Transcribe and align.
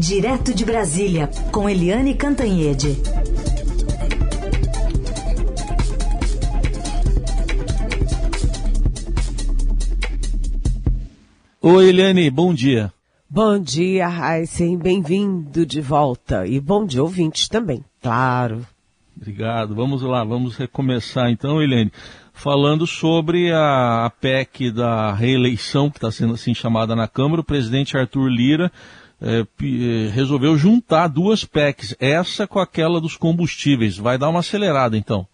Direto 0.00 0.54
de 0.54 0.64
Brasília, 0.64 1.28
com 1.52 1.68
Eliane 1.68 2.14
Cantanhede. 2.14 2.96
Oi, 11.60 11.88
Eliane, 11.90 12.30
bom 12.30 12.54
dia. 12.54 12.90
Bom 13.28 13.58
dia, 13.58 14.08
Heisen, 14.08 14.78
bem-vindo 14.78 15.66
de 15.66 15.82
volta. 15.82 16.46
E 16.46 16.58
bom 16.58 16.86
dia, 16.86 17.02
ouvintes 17.02 17.46
também, 17.46 17.84
claro. 18.00 18.66
Obrigado. 19.14 19.74
Vamos 19.74 20.00
lá, 20.00 20.24
vamos 20.24 20.56
recomeçar 20.56 21.30
então, 21.30 21.60
Eliane, 21.60 21.92
falando 22.32 22.86
sobre 22.86 23.52
a, 23.52 24.06
a 24.06 24.10
PEC 24.10 24.70
da 24.70 25.12
reeleição, 25.12 25.90
que 25.90 25.98
está 25.98 26.10
sendo 26.10 26.32
assim 26.32 26.54
chamada 26.54 26.96
na 26.96 27.06
Câmara. 27.06 27.42
O 27.42 27.44
presidente 27.44 27.98
Arthur 27.98 28.28
Lira 28.28 28.72
é, 29.20 29.44
resolveu 30.12 30.56
juntar 30.56 31.08
duas 31.08 31.44
PECs, 31.44 31.94
essa 32.00 32.46
com 32.46 32.58
aquela 32.58 33.00
dos 33.00 33.16
combustíveis. 33.16 33.96
Vai 33.96 34.16
dar 34.16 34.28
uma 34.28 34.40
acelerada 34.40 34.96
então. 34.96 35.26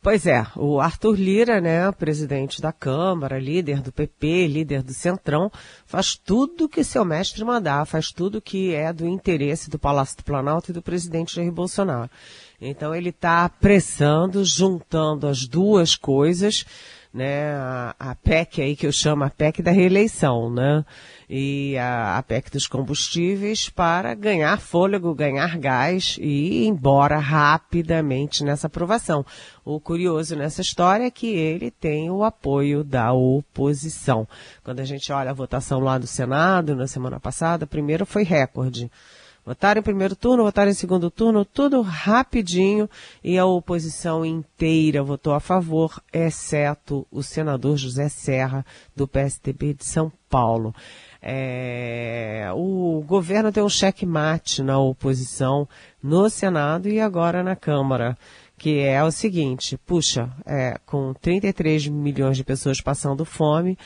Pois 0.00 0.24
é, 0.24 0.46
o 0.54 0.80
Arthur 0.80 1.16
Lira, 1.16 1.60
né, 1.60 1.90
presidente 1.90 2.62
da 2.62 2.72
Câmara, 2.72 3.40
líder 3.40 3.82
do 3.82 3.90
PP, 3.90 4.46
líder 4.46 4.82
do 4.82 4.94
Centrão, 4.94 5.50
faz 5.84 6.14
tudo 6.14 6.68
que 6.68 6.84
seu 6.84 7.04
mestre 7.04 7.44
mandar, 7.44 7.84
faz 7.84 8.12
tudo 8.12 8.40
que 8.40 8.72
é 8.72 8.92
do 8.92 9.06
interesse 9.06 9.68
do 9.68 9.78
Palácio 9.78 10.16
do 10.16 10.24
Planalto 10.24 10.70
e 10.70 10.74
do 10.74 10.80
presidente 10.80 11.34
Jair 11.34 11.50
Bolsonaro. 11.50 12.08
Então 12.60 12.94
ele 12.94 13.08
está 13.10 13.48
pressando, 13.48 14.44
juntando 14.44 15.26
as 15.26 15.46
duas 15.46 15.96
coisas, 15.96 16.64
né, 17.16 17.54
a, 17.54 17.94
a 17.98 18.14
PEC 18.14 18.60
aí 18.60 18.76
que 18.76 18.86
eu 18.86 18.92
chamo 18.92 19.24
a 19.24 19.30
PEC 19.30 19.62
da 19.62 19.70
reeleição, 19.70 20.50
né, 20.50 20.84
e 21.28 21.76
a, 21.78 22.18
a 22.18 22.22
PEC 22.22 22.50
dos 22.50 22.66
combustíveis 22.66 23.70
para 23.70 24.14
ganhar 24.14 24.60
fôlego, 24.60 25.14
ganhar 25.14 25.56
gás 25.56 26.18
e 26.20 26.64
ir 26.64 26.66
embora 26.66 27.18
rapidamente 27.18 28.44
nessa 28.44 28.66
aprovação. 28.66 29.24
O 29.64 29.80
curioso 29.80 30.36
nessa 30.36 30.60
história 30.60 31.04
é 31.04 31.10
que 31.10 31.28
ele 31.28 31.70
tem 31.70 32.10
o 32.10 32.22
apoio 32.22 32.84
da 32.84 33.12
oposição. 33.12 34.28
Quando 34.62 34.80
a 34.80 34.84
gente 34.84 35.10
olha 35.10 35.30
a 35.30 35.34
votação 35.34 35.80
lá 35.80 35.96
do 35.96 36.06
Senado 36.06 36.76
na 36.76 36.86
semana 36.86 37.18
passada, 37.18 37.66
primeiro 37.66 38.04
foi 38.04 38.24
recorde. 38.24 38.90
Votaram 39.46 39.78
em 39.78 39.84
primeiro 39.84 40.16
turno, 40.16 40.42
votaram 40.42 40.72
em 40.72 40.74
segundo 40.74 41.08
turno, 41.08 41.44
tudo 41.44 41.80
rapidinho 41.80 42.90
e 43.22 43.38
a 43.38 43.46
oposição 43.46 44.26
inteira 44.26 45.04
votou 45.04 45.32
a 45.32 45.38
favor, 45.38 46.02
exceto 46.12 47.06
o 47.12 47.22
senador 47.22 47.76
José 47.76 48.08
Serra, 48.08 48.66
do 48.96 49.06
PSDB 49.06 49.74
de 49.74 49.86
São 49.86 50.10
Paulo. 50.28 50.74
É, 51.22 52.48
o 52.56 53.04
governo 53.06 53.52
tem 53.52 53.62
um 53.62 53.68
checkmate 53.68 54.64
na 54.64 54.80
oposição 54.80 55.68
no 56.02 56.28
Senado 56.28 56.88
e 56.88 56.98
agora 56.98 57.44
na 57.44 57.54
Câmara, 57.54 58.18
que 58.58 58.80
é 58.80 59.04
o 59.04 59.12
seguinte, 59.12 59.78
puxa, 59.86 60.28
é, 60.44 60.76
com 60.84 61.14
33 61.14 61.86
milhões 61.86 62.36
de 62.36 62.42
pessoas 62.42 62.80
passando 62.80 63.24
fome, 63.24 63.78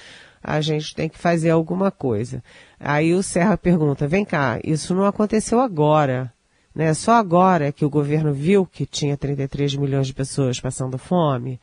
a 0.43 0.61
gente 0.61 0.95
tem 0.95 1.09
que 1.09 1.19
fazer 1.19 1.51
alguma 1.51 1.91
coisa. 1.91 2.43
Aí 2.79 3.15
o 3.15 3.23
Serra 3.23 3.57
pergunta, 3.57 4.09
vem 4.09 4.25
cá, 4.25 4.59
isso 4.65 4.95
não 4.95 5.05
aconteceu 5.05 5.61
agora, 5.61 6.33
né? 6.75 6.95
Só 6.95 7.13
agora 7.13 7.73
que 7.73 7.85
o 7.85 7.91
governo 7.91 8.33
viu 8.33 8.65
que 8.65 8.87
tinha 8.87 9.17
33 9.17 9.75
milhões 9.77 10.07
de 10.07 10.15
pessoas 10.15 10.59
passando 10.61 10.97
fome, 10.97 11.61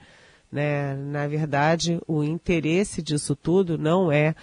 né? 0.52 0.96
Na 0.96 1.28
verdade, 1.28 2.00
o 2.08 2.24
interesse 2.24 3.02
disso 3.02 3.36
tudo 3.36 3.78
não 3.78 4.12
é 4.12 4.36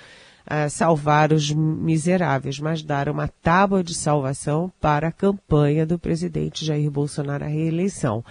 uh, 0.45 0.69
salvar 0.69 1.33
os 1.33 1.51
miseráveis, 1.51 2.59
mas 2.59 2.83
dar 2.83 3.09
uma 3.09 3.29
tábua 3.29 3.83
de 3.83 3.95
salvação 3.95 4.73
para 4.81 5.09
a 5.09 5.13
campanha 5.13 5.87
do 5.87 5.99
presidente 5.99 6.65
Jair 6.65 6.91
Bolsonaro 6.91 7.45
à 7.45 7.49
reeleição. 7.49 8.25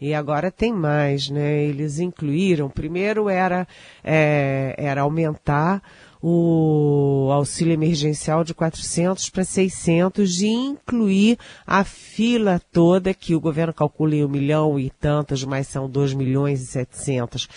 E 0.00 0.14
agora 0.14 0.50
tem 0.50 0.72
mais, 0.72 1.28
né? 1.28 1.64
Eles 1.64 1.98
incluíram, 1.98 2.70
primeiro 2.70 3.28
era, 3.28 3.66
é, 4.04 4.74
era 4.78 5.00
aumentar 5.00 5.82
o 6.22 7.30
auxílio 7.32 7.72
emergencial 7.72 8.42
de 8.42 8.54
400 8.54 9.30
para 9.30 9.44
600 9.44 10.40
e 10.40 10.48
incluir 10.48 11.38
a 11.66 11.84
fila 11.84 12.60
toda 12.72 13.14
que 13.14 13.34
o 13.34 13.40
governo 13.40 13.72
calcula 13.72 14.14
em 14.14 14.24
um 14.24 14.28
milhão 14.28 14.78
e 14.78 14.90
tantas, 14.90 15.44
mas 15.44 15.68
são 15.68 15.88
2 15.88 16.14
milhões 16.14 16.62
e 16.62 16.66
700 16.66 17.48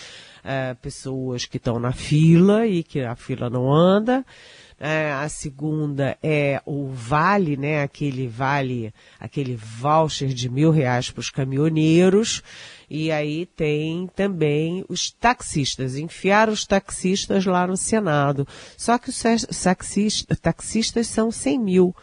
é, 0.44 0.74
pessoas 0.76 1.46
que 1.46 1.58
estão 1.58 1.80
na 1.80 1.92
fila 1.92 2.66
e 2.68 2.84
que 2.84 3.02
a 3.02 3.16
fila 3.16 3.50
não 3.50 3.72
anda. 3.72 4.26
É, 4.84 5.12
a 5.12 5.30
segunda 5.30 6.18
é 6.24 6.60
o 6.66 6.88
vale, 6.88 7.56
né? 7.56 7.84
Aquele 7.84 8.28
vale, 8.28 8.92
aquele 9.20 9.56
voucher 9.56 10.30
de 10.30 10.50
mil 10.50 10.72
reais 10.72 11.12
para 11.12 11.20
os 11.20 11.30
caminhoneiros. 11.30 12.42
E 12.90 13.12
aí 13.12 13.46
tem 13.46 14.10
também 14.16 14.84
os 14.90 15.12
taxistas, 15.12 15.96
enfiar 15.98 16.50
os 16.50 16.66
taxistas 16.66 17.46
lá 17.46 17.68
no 17.68 17.78
Senado. 17.78 18.48
Só 18.76 18.98
que 18.98 19.12
os 19.12 19.22
taxistas, 19.64 20.40
taxistas 20.40 21.06
são 21.06 21.30
100 21.30 21.60
mil. 21.60 21.96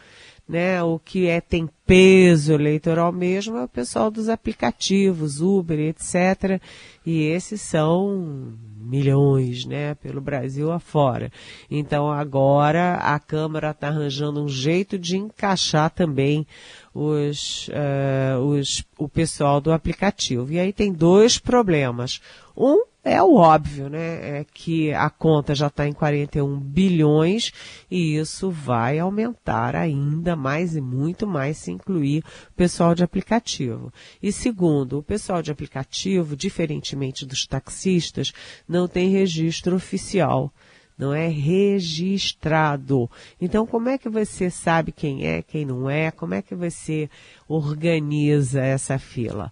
Né, 0.49 0.81
o 0.81 0.97
que 0.97 1.27
é 1.27 1.39
tem 1.39 1.69
peso 1.85 2.53
eleitoral 2.53 3.11
mesmo 3.11 3.55
é 3.57 3.65
o 3.65 3.67
pessoal 3.67 4.09
dos 4.09 4.29
aplicativos, 4.29 5.41
Uber, 5.41 5.79
etc. 5.79 6.59
E 7.05 7.25
esses 7.25 7.61
são 7.61 8.57
milhões, 8.79 9.65
né, 9.65 9.93
pelo 9.93 10.19
Brasil 10.19 10.71
afora. 10.71 11.31
Então 11.69 12.09
agora 12.09 12.95
a 12.95 13.19
Câmara 13.19 13.69
está 13.69 13.89
arranjando 13.89 14.43
um 14.43 14.47
jeito 14.47 14.97
de 14.97 15.17
encaixar 15.17 15.91
também 15.91 16.47
os, 16.93 17.69
uh, 17.69 18.39
os, 18.39 18.83
o 18.97 19.07
pessoal 19.07 19.61
do 19.61 19.71
aplicativo. 19.71 20.51
E 20.51 20.59
aí 20.59 20.73
tem 20.73 20.91
dois 20.91 21.37
problemas. 21.37 22.19
Um 22.59 22.83
é 23.01 23.23
o 23.23 23.35
óbvio, 23.35 23.89
né? 23.89 24.39
É 24.39 24.45
que 24.53 24.93
a 24.93 25.09
conta 25.09 25.55
já 25.55 25.67
está 25.67 25.87
em 25.87 25.93
41 25.93 26.59
bilhões 26.59 27.53
e 27.89 28.17
isso 28.17 28.51
vai 28.51 28.99
aumentar 28.99 29.77
ainda 29.77 30.35
mais 30.35 30.75
e 30.75 30.81
muito 30.81 31.25
mais 31.25 31.57
se 31.57 31.71
incluir 31.71 32.21
o 32.49 32.53
pessoal 32.57 32.93
de 32.93 33.01
aplicativo. 33.01 33.93
E 34.21 34.29
segundo, 34.33 34.97
o 34.97 35.03
pessoal 35.03 35.41
de 35.41 35.51
aplicativo, 35.51 36.35
diferentemente 36.35 37.25
dos 37.25 37.47
taxistas, 37.47 38.33
não 38.67 38.89
tem 38.89 39.09
registro 39.09 39.75
oficial 39.75 40.53
não 40.97 41.13
é 41.13 41.29
registrado. 41.29 43.09
Então, 43.39 43.65
como 43.65 43.87
é 43.87 43.97
que 43.97 44.09
você 44.09 44.49
sabe 44.49 44.91
quem 44.91 45.25
é, 45.25 45.41
quem 45.41 45.63
não 45.63 45.89
é? 45.89 46.11
Como 46.11 46.33
é 46.33 46.41
que 46.41 46.53
você 46.53 47.09
organiza 47.47 48.59
essa 48.59 48.99
fila? 48.99 49.49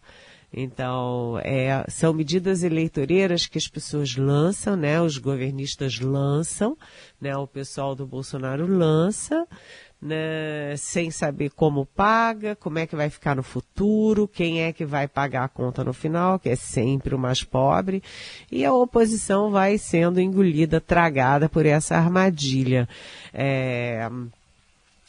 Então, 0.51 1.37
é, 1.43 1.83
são 1.89 2.13
medidas 2.13 2.63
eleitoreiras 2.63 3.47
que 3.47 3.57
as 3.57 3.67
pessoas 3.67 4.15
lançam, 4.15 4.75
né? 4.77 5.01
Os 5.01 5.17
governistas 5.17 5.99
lançam, 5.99 6.77
né? 7.19 7.35
O 7.35 7.45
pessoal 7.45 7.93
do 7.93 8.07
Bolsonaro 8.07 8.65
lança, 8.65 9.45
né? 10.01 10.75
Sem 10.77 11.11
saber 11.11 11.51
como 11.51 11.85
paga, 11.85 12.55
como 12.55 12.79
é 12.79 12.87
que 12.87 12.95
vai 12.95 13.09
ficar 13.09 13.35
no 13.35 13.43
futuro, 13.43 14.25
quem 14.25 14.61
é 14.63 14.71
que 14.71 14.85
vai 14.85 15.05
pagar 15.05 15.43
a 15.43 15.49
conta 15.49 15.83
no 15.83 15.91
final, 15.91 16.39
que 16.39 16.49
é 16.49 16.55
sempre 16.55 17.13
o 17.13 17.19
mais 17.19 17.43
pobre, 17.43 18.01
e 18.49 18.63
a 18.63 18.73
oposição 18.73 19.51
vai 19.51 19.77
sendo 19.77 20.21
engolida, 20.21 20.79
tragada 20.79 21.49
por 21.49 21.65
essa 21.65 21.97
armadilha. 21.97 22.87
É, 23.33 24.09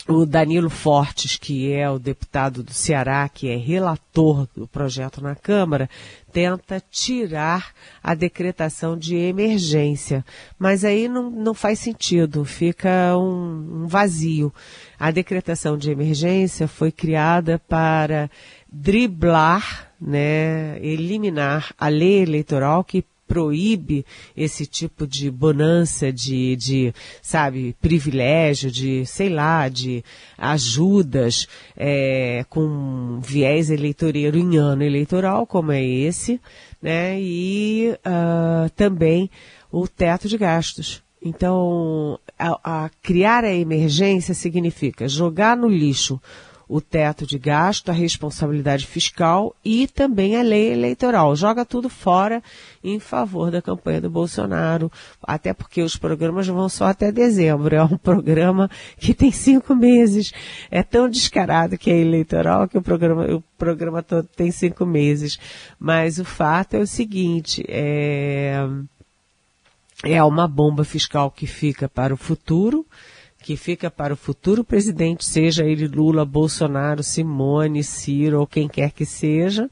o 0.06 0.24
Danilo 0.24 0.70
Fortes, 0.70 1.36
que 1.36 1.72
é 1.72 1.88
o 1.90 1.98
deputado 1.98 2.62
do 2.62 2.72
Ceará, 2.72 3.28
que 3.28 3.48
é 3.48 3.56
relator 3.56 4.48
do 4.56 4.66
projeto 4.66 5.20
na 5.20 5.34
Câmara, 5.34 5.88
tenta 6.32 6.82
tirar 6.90 7.72
a 8.02 8.14
decretação 8.14 8.96
de 8.96 9.16
emergência. 9.16 10.24
Mas 10.58 10.84
aí 10.84 11.08
não, 11.08 11.30
não 11.30 11.52
faz 11.52 11.78
sentido, 11.78 12.44
fica 12.44 13.16
um, 13.18 13.82
um 13.82 13.86
vazio. 13.86 14.52
A 14.98 15.10
decretação 15.10 15.76
de 15.76 15.90
emergência 15.90 16.66
foi 16.66 16.90
criada 16.90 17.58
para 17.68 18.30
driblar, 18.70 19.92
né, 20.00 20.78
eliminar 20.80 21.74
a 21.78 21.88
lei 21.88 22.22
eleitoral 22.22 22.82
que 22.82 23.04
proíbe 23.28 24.04
esse 24.34 24.64
tipo 24.66 25.06
de 25.06 25.30
bonança, 25.30 26.10
de, 26.10 26.56
de 26.56 26.94
sabe, 27.20 27.76
privilégio, 27.80 28.70
de, 28.70 29.04
sei 29.04 29.28
lá, 29.28 29.68
de 29.68 30.02
ajudas 30.36 31.46
é, 31.76 32.44
com 32.48 33.20
viés 33.20 33.70
eleitoreiro 33.70 34.38
em 34.38 34.56
ano 34.56 34.82
eleitoral, 34.82 35.46
como 35.46 35.70
é 35.70 35.84
esse, 35.84 36.40
né? 36.80 37.20
E 37.20 37.94
uh, 37.98 38.70
também 38.70 39.30
o 39.70 39.86
teto 39.86 40.26
de 40.26 40.38
gastos. 40.38 41.02
Então, 41.22 42.18
a, 42.38 42.84
a 42.84 42.90
criar 43.02 43.44
a 43.44 43.52
emergência 43.52 44.32
significa 44.32 45.08
jogar 45.08 45.56
no 45.56 45.68
lixo 45.68 46.20
o 46.68 46.80
teto 46.80 47.26
de 47.26 47.38
gasto, 47.38 47.88
a 47.88 47.94
responsabilidade 47.94 48.86
fiscal 48.86 49.56
e 49.64 49.88
também 49.88 50.36
a 50.36 50.42
lei 50.42 50.70
eleitoral. 50.70 51.34
Joga 51.34 51.64
tudo 51.64 51.88
fora 51.88 52.42
em 52.84 53.00
favor 53.00 53.50
da 53.50 53.62
campanha 53.62 54.02
do 54.02 54.10
Bolsonaro, 54.10 54.92
até 55.22 55.54
porque 55.54 55.80
os 55.82 55.96
programas 55.96 56.46
vão 56.46 56.68
só 56.68 56.86
até 56.86 57.10
dezembro. 57.10 57.74
É 57.74 57.82
um 57.82 57.96
programa 57.98 58.70
que 58.98 59.14
tem 59.14 59.32
cinco 59.32 59.74
meses. 59.74 60.32
É 60.70 60.82
tão 60.82 61.08
descarado 61.08 61.78
que 61.78 61.90
é 61.90 61.98
eleitoral 61.98 62.68
que 62.68 62.76
o 62.76 62.82
programa, 62.82 63.24
o 63.34 63.42
programa 63.56 64.02
todo 64.02 64.28
tem 64.36 64.50
cinco 64.50 64.84
meses. 64.84 65.38
Mas 65.78 66.18
o 66.18 66.24
fato 66.24 66.74
é 66.74 66.80
o 66.80 66.86
seguinte, 66.86 67.64
é, 67.66 68.58
é 70.04 70.22
uma 70.22 70.46
bomba 70.46 70.84
fiscal 70.84 71.30
que 71.30 71.46
fica 71.46 71.88
para 71.88 72.12
o 72.12 72.16
futuro, 72.16 72.86
que 73.48 73.56
fica 73.56 73.90
para 73.90 74.12
o 74.12 74.16
futuro 74.16 74.62
presidente, 74.62 75.24
seja 75.24 75.64
ele 75.64 75.88
Lula, 75.88 76.22
Bolsonaro, 76.22 77.02
Simone, 77.02 77.82
Ciro 77.82 78.40
ou 78.40 78.46
quem 78.46 78.68
quer 78.68 78.90
que 78.90 79.06
seja, 79.06 79.70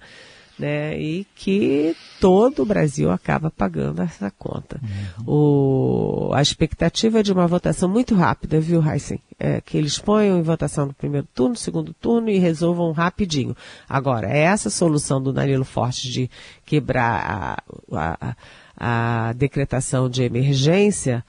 né? 0.58 0.98
E 0.98 1.26
que 1.34 1.94
todo 2.18 2.62
o 2.62 2.64
Brasil 2.64 3.10
acaba 3.10 3.50
pagando 3.50 4.00
essa 4.00 4.30
conta. 4.30 4.80
Uhum. 4.82 5.24
O, 5.26 6.30
a 6.32 6.40
expectativa 6.40 7.20
é 7.20 7.22
de 7.22 7.34
uma 7.34 7.46
votação 7.46 7.86
muito 7.86 8.14
rápida, 8.14 8.58
viu, 8.58 8.82
Heisen? 8.82 9.20
É, 9.38 9.60
que 9.60 9.76
eles 9.76 9.98
ponham 9.98 10.38
em 10.38 10.42
votação 10.42 10.86
no 10.86 10.94
primeiro 10.94 11.28
turno, 11.34 11.54
segundo 11.54 11.92
turno 11.92 12.30
e 12.30 12.38
resolvam 12.38 12.92
rapidinho. 12.92 13.54
Agora, 13.86 14.26
essa 14.26 14.70
solução 14.70 15.22
do 15.22 15.34
Danilo 15.34 15.66
Forte 15.66 16.10
de 16.10 16.30
quebrar 16.64 17.60
a, 17.92 18.36
a, 18.78 19.28
a 19.28 19.32
decretação 19.34 20.08
de 20.08 20.22
emergência, 20.22 21.22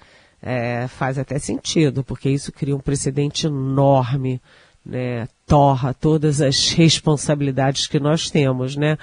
é, 0.47 0.87
faz 0.87 1.17
até 1.17 1.37
sentido, 1.37 2.05
porque 2.05 2.29
isso 2.29 2.53
cria 2.53 2.73
um 2.73 2.79
precedente 2.79 3.47
enorme, 3.47 4.41
né? 4.85 5.27
torra 5.45 5.93
todas 5.93 6.39
as 6.39 6.71
responsabilidades 6.71 7.85
que 7.85 7.99
nós 7.99 8.31
temos, 8.31 8.77
né? 8.77 8.97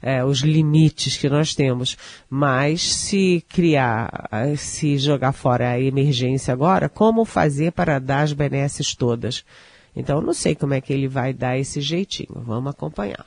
É, 0.00 0.24
os 0.24 0.38
limites 0.38 1.18
que 1.18 1.28
nós 1.28 1.54
temos. 1.54 1.98
Mas 2.30 2.80
se 2.82 3.44
criar, 3.48 4.28
se 4.56 4.96
jogar 4.96 5.32
fora 5.32 5.70
a 5.70 5.80
emergência 5.80 6.52
agora, 6.52 6.88
como 6.88 7.24
fazer 7.26 7.72
para 7.72 7.98
dar 7.98 8.22
as 8.22 8.32
benesses 8.32 8.94
todas? 8.94 9.44
Então, 9.94 10.22
não 10.22 10.32
sei 10.32 10.54
como 10.54 10.74
é 10.74 10.80
que 10.80 10.92
ele 10.92 11.08
vai 11.08 11.34
dar 11.34 11.58
esse 11.58 11.80
jeitinho. 11.80 12.42
Vamos 12.46 12.70
acompanhar. 12.70 13.26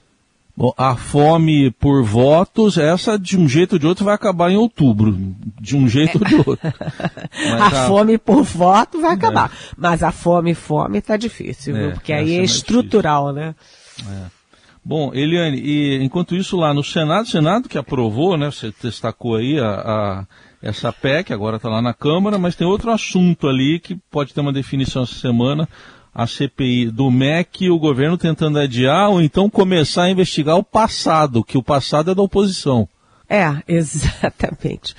A 0.77 0.95
fome 0.95 1.71
por 1.71 2.03
votos, 2.03 2.77
essa 2.77 3.17
de 3.17 3.37
um 3.37 3.47
jeito 3.47 3.73
ou 3.73 3.79
de 3.79 3.87
outro 3.87 4.03
vai 4.03 4.13
acabar 4.13 4.51
em 4.51 4.57
outubro. 4.57 5.17
De 5.59 5.77
um 5.77 5.87
jeito 5.87 6.19
ou 6.19 6.25
de 6.27 6.35
outro. 6.49 6.73
a, 7.59 7.67
a, 7.67 7.87
fome 7.87 8.17
por 8.17 8.43
voto 8.43 8.99
vai 8.99 9.13
acabar. 9.13 9.49
É. 9.49 9.73
Mas 9.77 10.03
a 10.03 10.11
fome, 10.11 10.53
fome 10.53 10.97
está 10.97 11.15
difícil, 11.15 11.75
é, 11.75 11.79
viu? 11.79 11.91
Porque 11.93 12.11
aí 12.11 12.35
é, 12.35 12.39
é 12.39 12.43
estrutural, 12.43 13.33
difícil. 13.33 13.55
né? 14.05 14.25
É. 14.25 14.39
Bom, 14.83 15.13
Eliane, 15.13 15.59
e 15.59 16.03
enquanto 16.03 16.35
isso 16.35 16.57
lá 16.57 16.73
no 16.73 16.83
Senado, 16.83 17.27
Senado 17.27 17.69
que 17.69 17.77
aprovou, 17.77 18.35
né? 18.37 18.51
Você 18.51 18.73
destacou 18.81 19.35
aí 19.35 19.59
a, 19.59 19.69
a 19.69 20.25
essa 20.61 20.91
PEC, 20.91 21.33
agora 21.33 21.55
está 21.55 21.69
lá 21.69 21.81
na 21.81 21.93
Câmara, 21.93 22.37
mas 22.37 22.55
tem 22.55 22.67
outro 22.67 22.91
assunto 22.91 23.47
ali 23.47 23.79
que 23.79 23.95
pode 24.11 24.33
ter 24.33 24.41
uma 24.41 24.53
definição 24.53 25.03
essa 25.03 25.15
semana 25.15 25.67
a 26.13 26.27
CPI 26.27 26.91
do 26.91 27.09
MEC, 27.09 27.69
o 27.69 27.79
governo 27.79 28.17
tentando 28.17 28.59
adiar 28.59 29.09
ou 29.09 29.21
então 29.21 29.49
começar 29.49 30.03
a 30.03 30.09
investigar 30.09 30.57
o 30.57 30.63
passado, 30.63 31.43
que 31.43 31.57
o 31.57 31.63
passado 31.63 32.11
é 32.11 32.15
da 32.15 32.21
oposição. 32.21 32.87
É, 33.29 33.61
exatamente. 33.67 34.95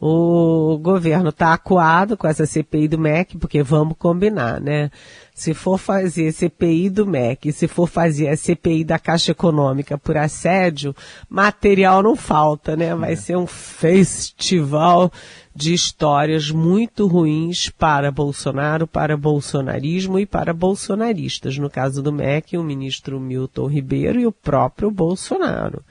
O 0.00 0.78
governo 0.78 1.30
está 1.30 1.52
acuado 1.52 2.16
com 2.16 2.28
essa 2.28 2.46
CPI 2.46 2.86
do 2.86 2.98
MEC, 2.98 3.36
porque 3.36 3.62
vamos 3.62 3.96
combinar, 3.98 4.60
né? 4.60 4.90
Se 5.34 5.54
for 5.54 5.78
fazer 5.78 6.30
CPI 6.30 6.90
do 6.90 7.06
MEC, 7.06 7.52
se 7.52 7.66
for 7.66 7.88
fazer 7.88 8.28
a 8.28 8.36
CPI 8.36 8.84
da 8.84 8.98
Caixa 8.98 9.32
Econômica 9.32 9.98
por 9.98 10.16
assédio, 10.16 10.94
material 11.28 12.02
não 12.02 12.14
falta, 12.14 12.76
né? 12.76 12.94
Vai 12.94 13.14
é. 13.14 13.16
ser 13.16 13.36
um 13.36 13.46
festival 13.46 15.10
de 15.54 15.74
histórias 15.74 16.50
muito 16.50 17.06
ruins 17.06 17.68
para 17.68 18.10
Bolsonaro, 18.10 18.86
para 18.86 19.16
bolsonarismo 19.16 20.18
e 20.18 20.26
para 20.26 20.52
bolsonaristas. 20.52 21.58
No 21.58 21.68
caso 21.68 22.02
do 22.02 22.12
MEC, 22.12 22.56
o 22.56 22.62
ministro 22.62 23.18
Milton 23.18 23.66
Ribeiro 23.66 24.20
e 24.20 24.26
o 24.26 24.32
próprio 24.32 24.90
Bolsonaro. 24.90 25.82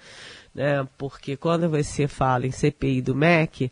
Né? 0.53 0.87
Porque 0.97 1.37
quando 1.37 1.69
você 1.69 2.07
fala 2.07 2.45
em 2.45 2.51
CPI 2.51 3.01
do 3.01 3.15
MEC, 3.15 3.71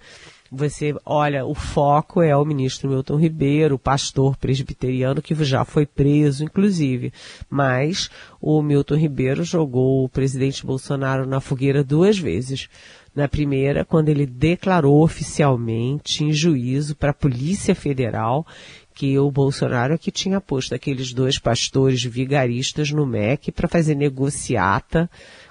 você 0.51 0.95
olha, 1.05 1.45
o 1.45 1.53
foco 1.53 2.21
é 2.21 2.35
o 2.35 2.43
ministro 2.43 2.89
Milton 2.89 3.17
Ribeiro, 3.17 3.77
pastor 3.77 4.35
presbiteriano 4.35 5.21
que 5.21 5.35
já 5.43 5.63
foi 5.63 5.85
preso, 5.85 6.43
inclusive. 6.43 7.13
Mas 7.49 8.09
o 8.41 8.61
Milton 8.61 8.95
Ribeiro 8.95 9.43
jogou 9.43 10.03
o 10.03 10.09
presidente 10.09 10.65
Bolsonaro 10.65 11.27
na 11.27 11.39
fogueira 11.39 11.83
duas 11.83 12.17
vezes. 12.17 12.67
Na 13.13 13.27
primeira, 13.27 13.85
quando 13.85 14.09
ele 14.09 14.25
declarou 14.25 15.03
oficialmente 15.03 16.23
em 16.23 16.31
juízo 16.31 16.95
para 16.95 17.11
a 17.11 17.13
Polícia 17.13 17.75
Federal 17.75 18.45
que 18.93 19.17
o 19.17 19.31
Bolsonaro 19.31 19.93
é 19.93 19.97
que 19.97 20.11
tinha 20.11 20.41
posto 20.41 20.75
aqueles 20.75 21.13
dois 21.13 21.39
pastores 21.39 22.03
vigaristas 22.03 22.91
no 22.91 23.05
MEC 23.05 23.51
para 23.51 23.67
fazer 23.67 23.95
negociata 23.95 25.09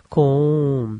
com 0.08 0.98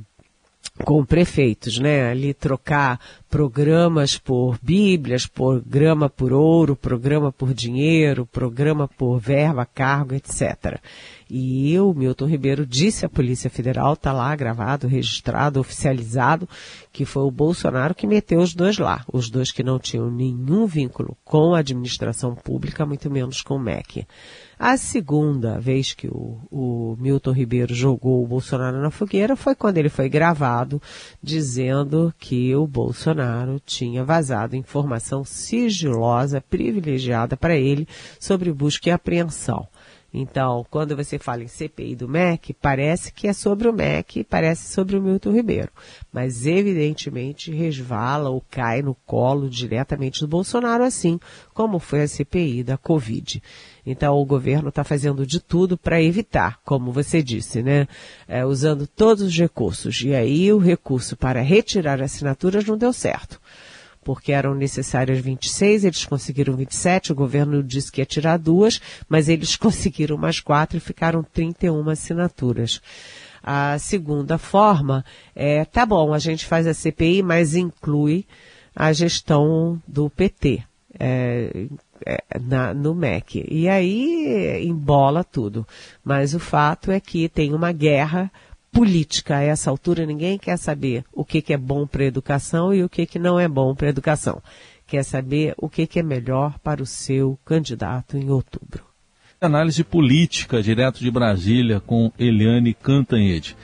com 0.85 1.05
prefeitos, 1.05 1.79
né? 1.79 2.11
Ali 2.11 2.33
trocar 2.33 3.01
programas 3.29 4.17
por 4.17 4.59
bíblias, 4.63 5.27
programa 5.27 6.09
por 6.09 6.33
ouro, 6.33 6.77
programa 6.77 7.33
por 7.33 7.53
dinheiro, 7.53 8.25
programa 8.27 8.89
por 8.89 9.19
verba, 9.19 9.67
cargo, 9.67 10.15
etc. 10.15 10.81
E 11.29 11.79
o 11.79 11.93
Milton 11.93 12.27
Ribeiro 12.27 12.65
disse 12.65 13.05
à 13.05 13.09
Polícia 13.09 13.51
Federal, 13.51 13.93
está 13.93 14.13
lá 14.13 14.35
gravado, 14.35 14.87
registrado, 14.87 15.61
oficializado, 15.61 16.49
que 16.93 17.05
foi 17.05 17.25
o 17.25 17.31
Bolsonaro 17.31 17.95
que 17.95 18.07
meteu 18.07 18.41
os 18.41 18.55
dois 18.55 18.79
lá. 18.79 19.05
Os 19.13 19.29
dois 19.29 19.53
que 19.53 19.63
não 19.63 19.79
tinham 19.79 20.11
nenhum 20.11 20.67
vínculo 20.67 21.17
com 21.25 21.55
a 21.55 21.59
administração 21.59 22.35
pública, 22.35 22.87
muito 22.87 23.11
menos 23.11 23.43
com 23.43 23.57
o 23.57 23.61
MEC. 23.61 24.07
A 24.59 24.77
segunda 24.77 25.61
vez 25.61 25.95
que 25.95 26.09
o, 26.09 26.37
o, 26.51 26.97
Milton 26.99 27.31
Ribeiro 27.31 27.73
jogou 27.73 28.25
o 28.25 28.27
Bolsonaro 28.27 28.81
na 28.81 28.91
fogueira 28.91 29.37
foi 29.37 29.55
quando 29.55 29.79
ele 29.79 29.89
foi 29.89 30.09
gravado 30.09 30.83
dizendo 31.23 32.13
que 32.19 32.57
o 32.57 32.67
Bolsonaro 32.67 33.61
tinha 33.65 34.05
vazado 34.05 34.57
informação 34.57 35.25
sigilosa, 35.25 36.41
privilegiada 36.41 37.37
para 37.37 37.57
ele 37.57 37.87
sobre 38.19 38.53
busca 38.53 38.89
e 38.89 38.93
apreensão. 38.93 39.69
Então, 40.13 40.65
quando 40.71 40.97
você 40.97 41.19
fala 41.19 41.43
em 41.43 41.49
CPI 41.49 41.95
do 41.95 42.09
MEC, 42.09 42.55
parece 42.55 43.13
que 43.13 43.29
é 43.29 43.33
sobre 43.35 43.69
o 43.69 43.73
MEC, 43.73 44.25
parece 44.25 44.73
sobre 44.73 44.97
o 44.97 45.03
Milton 45.03 45.33
Ribeiro. 45.33 45.71
Mas, 46.11 46.47
evidentemente, 46.47 47.53
resvala 47.53 48.31
ou 48.31 48.43
cai 48.51 48.81
no 48.81 48.95
colo 49.07 49.51
diretamente 49.51 50.21
do 50.21 50.29
Bolsonaro, 50.29 50.83
assim 50.83 51.21
como 51.53 51.79
foi 51.79 52.03
a 52.03 52.09
CPI 52.09 52.63
da 52.65 52.79
Covid. 52.79 53.43
Então, 53.85 54.17
o 54.17 54.25
governo 54.25 54.71
está 54.71 54.83
fazendo 54.83 55.27
de 55.27 55.41
tudo 55.41 55.77
para 55.77 56.03
evitar, 56.03 56.59
como 56.65 56.91
você 56.91 57.23
disse, 57.23 57.63
né? 57.63 57.87
É, 58.27 58.47
usando 58.47 58.87
todos 58.87 59.23
os 59.25 59.39
recursos. 59.39 60.01
E 60.03 60.15
aí, 60.15 60.51
o 60.51 60.59
recurso 60.59 61.19
para 61.19 61.43
retirar 61.43 62.01
assinaturas 62.01 62.65
não 62.65 62.79
deu 62.79 62.95
certo 62.95 63.39
porque 64.09 64.33
eram 64.33 64.55
necessárias 64.55 65.19
26, 65.19 65.85
eles 65.85 66.07
conseguiram 66.07 66.57
27, 66.57 67.13
o 67.13 67.15
governo 67.15 67.63
disse 67.63 67.93
que 67.93 68.01
ia 68.01 68.07
tirar 68.07 68.39
duas, 68.39 68.81
mas 69.07 69.29
eles 69.29 69.55
conseguiram 69.61 70.17
mais 70.17 70.41
quatro 70.41 70.79
e 70.79 70.81
ficaram 70.81 71.23
31 71.23 71.91
assinaturas. 71.91 72.81
A 73.43 73.79
segunda 73.79 74.39
forma 74.39 75.05
é, 75.37 75.63
tá 75.67 75.85
bom, 75.85 76.15
a 76.15 76.19
gente 76.19 76.47
faz 76.47 76.67
a 76.67 76.73
CPI, 76.73 77.23
mas 77.23 77.55
inclui 77.55 78.25
a 78.75 78.95
gestão 78.95 79.79
do 79.87 80.09
PT. 80.09 80.63
É, 80.99 81.67
é, 82.07 82.19
na, 82.41 82.73
no 82.73 82.95
MEC. 82.95 83.45
E 83.47 83.69
aí 83.69 84.65
embola 84.67 85.23
tudo. 85.23 85.67
Mas 86.03 86.33
o 86.33 86.41
fato 86.41 86.91
é 86.91 86.99
que 86.99 87.29
tem 87.29 87.53
uma 87.53 87.73
guerra 87.73 88.33
política 88.73 89.37
a 89.37 89.43
essa 89.43 89.71
altura, 89.71 90.07
ninguém 90.07 90.39
quer 90.39 90.57
saber 90.57 91.05
o 91.13 91.25
que, 91.25 91.43
que 91.43 91.53
é 91.53 91.57
bom 91.57 91.87
para 91.87 92.03
a 92.03 92.07
educação 92.07 92.73
e 92.73 92.83
o 92.83 92.89
que, 92.89 93.07
que 93.07 93.19
não 93.19 93.39
é 93.39 93.49
bom 93.49 93.75
para 93.75 93.89
a 93.89 93.91
educação. 93.91 94.43
Quer 94.87 95.03
saber 95.03 95.55
o 95.57 95.69
que, 95.69 95.87
que 95.87 95.99
é 95.99 96.03
melhor 96.03 96.59
para 96.61 96.83
o 96.83 96.87
seu 96.87 97.39
candidato 97.45 98.17
em 98.17 98.31
outubro. 98.31 98.85
Análise 99.41 99.85
política, 99.85 100.63
direto 100.63 100.99
de 101.01 101.11
Brasília, 101.11 101.81
com 101.81 102.11
Eliane 102.19 102.75
Cantanhede. 102.75 103.57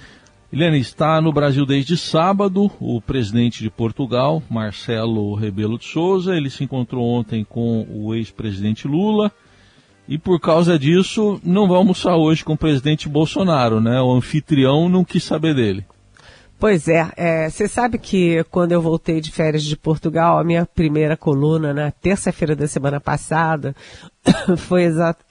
Eliane, 0.52 0.78
está 0.78 1.20
no 1.20 1.32
Brasil 1.32 1.66
desde 1.66 1.96
sábado 1.96 2.70
o 2.78 3.00
presidente 3.00 3.60
de 3.60 3.70
Portugal, 3.70 4.40
Marcelo 4.48 5.34
Rebelo 5.34 5.78
de 5.78 5.86
Souza. 5.86 6.36
Ele 6.36 6.48
se 6.48 6.62
encontrou 6.62 7.04
ontem 7.04 7.42
com 7.42 7.84
o 7.90 8.14
ex-presidente 8.14 8.86
Lula 8.86 9.32
e 10.06 10.18
por 10.18 10.38
causa 10.38 10.78
disso, 10.78 11.40
não 11.42 11.66
vai 11.66 11.76
almoçar 11.76 12.16
hoje 12.16 12.44
com 12.44 12.52
o 12.52 12.58
presidente 12.58 13.08
Bolsonaro, 13.08 13.80
né? 13.80 14.00
O 14.00 14.12
anfitrião 14.12 14.88
não 14.88 15.04
quis 15.04 15.24
saber 15.24 15.54
dele. 15.54 15.84
Pois 16.58 16.88
é, 16.88 17.04
você 17.50 17.64
é, 17.64 17.68
sabe 17.68 17.98
que 17.98 18.44
quando 18.44 18.72
eu 18.72 18.80
voltei 18.80 19.20
de 19.20 19.30
férias 19.30 19.64
de 19.64 19.76
Portugal, 19.76 20.38
a 20.38 20.44
minha 20.44 20.64
primeira 20.64 21.16
coluna, 21.16 21.74
na 21.74 21.90
terça-feira 21.90 22.54
da 22.54 22.66
semana 22.66 23.00
passada, 23.00 23.74
foi 24.56 24.84
exata. 24.84 25.24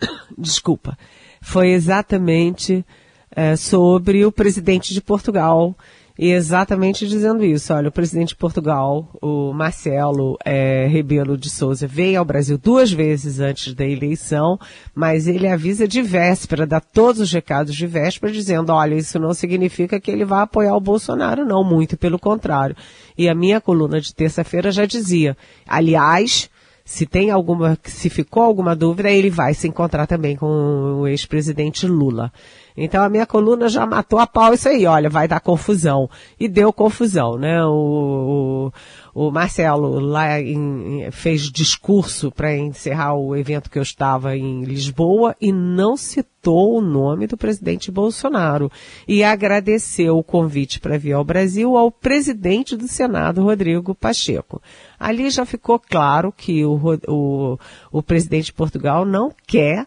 Desculpa. 0.38 0.96
foi 1.40 1.68
exatamente 1.68 2.84
é, 3.30 3.54
sobre 3.56 4.24
o 4.24 4.32
presidente 4.32 4.92
de 4.94 5.00
Portugal, 5.00 5.76
e 6.20 6.32
exatamente 6.32 7.08
dizendo 7.08 7.42
isso. 7.42 7.72
Olha, 7.72 7.88
o 7.88 7.92
presidente 7.92 8.28
de 8.28 8.36
Portugal, 8.36 9.08
o 9.22 9.54
Marcelo 9.54 10.36
é, 10.44 10.86
Rebelo 10.86 11.34
de 11.34 11.48
Souza, 11.48 11.86
veio 11.86 12.18
ao 12.18 12.26
Brasil 12.26 12.58
duas 12.58 12.92
vezes 12.92 13.40
antes 13.40 13.72
da 13.72 13.86
eleição, 13.86 14.58
mas 14.94 15.26
ele 15.26 15.48
avisa 15.48 15.88
de 15.88 16.02
véspera, 16.02 16.66
dá 16.66 16.78
todos 16.78 17.22
os 17.22 17.32
recados 17.32 17.74
de 17.74 17.86
véspera, 17.86 18.30
dizendo, 18.30 18.70
olha, 18.70 18.96
isso 18.96 19.18
não 19.18 19.32
significa 19.32 19.98
que 19.98 20.10
ele 20.10 20.26
vai 20.26 20.42
apoiar 20.42 20.76
o 20.76 20.80
Bolsonaro, 20.80 21.46
não, 21.46 21.64
muito 21.64 21.96
pelo 21.96 22.18
contrário. 22.18 22.76
E 23.16 23.26
a 23.26 23.34
minha 23.34 23.58
coluna 23.58 23.98
de 23.98 24.14
terça-feira 24.14 24.70
já 24.70 24.84
dizia, 24.84 25.34
aliás, 25.66 26.50
se 26.84 27.06
tem 27.06 27.30
alguma, 27.30 27.78
se 27.84 28.10
ficou 28.10 28.42
alguma 28.42 28.76
dúvida, 28.76 29.10
ele 29.10 29.30
vai 29.30 29.54
se 29.54 29.68
encontrar 29.68 30.06
também 30.06 30.36
com 30.36 31.00
o 31.00 31.08
ex-presidente 31.08 31.86
Lula. 31.86 32.30
Então 32.76 33.02
a 33.02 33.08
minha 33.08 33.26
coluna 33.26 33.68
já 33.68 33.86
matou 33.86 34.18
a 34.18 34.26
pau 34.26 34.54
isso 34.54 34.68
aí, 34.68 34.86
olha, 34.86 35.08
vai 35.08 35.26
dar 35.26 35.40
confusão. 35.40 36.08
E 36.38 36.48
deu 36.48 36.72
confusão, 36.72 37.36
né? 37.36 37.64
O, 37.64 38.70
o, 39.14 39.26
o 39.26 39.30
Marcelo 39.30 39.98
lá 39.98 40.40
em, 40.40 41.10
fez 41.10 41.50
discurso 41.50 42.30
para 42.30 42.56
encerrar 42.56 43.14
o 43.14 43.36
evento 43.36 43.70
que 43.70 43.78
eu 43.78 43.82
estava 43.82 44.36
em 44.36 44.62
Lisboa 44.62 45.36
e 45.40 45.52
não 45.52 45.96
citou 45.96 46.78
o 46.78 46.80
nome 46.80 47.26
do 47.26 47.36
presidente 47.36 47.90
Bolsonaro. 47.90 48.70
E 49.06 49.22
agradeceu 49.22 50.16
o 50.16 50.24
convite 50.24 50.80
para 50.80 50.98
vir 50.98 51.12
ao 51.12 51.24
Brasil 51.24 51.76
ao 51.76 51.90
presidente 51.90 52.76
do 52.76 52.88
Senado, 52.88 53.42
Rodrigo 53.42 53.94
Pacheco. 53.94 54.62
Ali 54.98 55.30
já 55.30 55.44
ficou 55.44 55.78
claro 55.78 56.32
que 56.32 56.64
o, 56.64 56.78
o, 57.08 57.58
o 57.90 58.02
presidente 58.02 58.46
de 58.46 58.52
Portugal 58.52 59.04
não 59.04 59.32
quer 59.46 59.86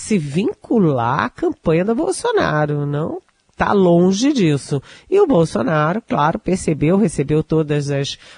se 0.00 0.18
vincular 0.18 1.24
à 1.24 1.30
campanha 1.30 1.84
do 1.84 1.94
Bolsonaro, 1.94 2.86
não 2.86 3.20
está 3.58 3.72
longe 3.72 4.32
disso. 4.32 4.80
E 5.10 5.18
o 5.18 5.26
Bolsonaro, 5.26 6.00
claro, 6.00 6.38
percebeu, 6.38 6.96
recebeu 6.96 7.42
todos 7.42 7.88